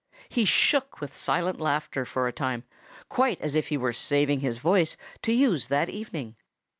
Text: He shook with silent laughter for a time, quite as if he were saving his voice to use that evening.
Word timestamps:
He 0.29 0.45
shook 0.45 0.99
with 0.99 1.15
silent 1.15 1.61
laughter 1.61 2.05
for 2.05 2.27
a 2.27 2.33
time, 2.33 2.63
quite 3.07 3.39
as 3.39 3.53
if 3.53 3.67
he 3.67 3.77
were 3.77 3.93
saving 3.93 4.39
his 4.39 4.57
voice 4.57 4.97
to 5.21 5.31
use 5.31 5.67
that 5.67 5.89
evening. 5.89 6.35